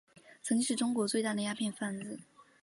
[0.41, 2.19] 曾经是中国最大的鸦片贩子。